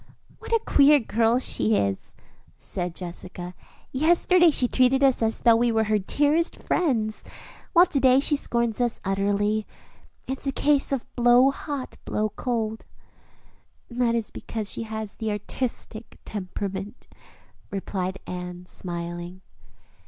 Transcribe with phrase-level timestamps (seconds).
[0.39, 2.15] "What a queer girl she is,"
[2.57, 3.53] said Jessica.
[3.91, 7.23] "Yesterday she treated us as though we were her dearest friends,
[7.73, 9.67] while to day she scorns us utterly.
[10.25, 12.85] It's a case of 'blow hot, blow cold.'"
[13.91, 17.07] "That is because she has the artistic temperament,"
[17.69, 19.41] replied Anne, smiling.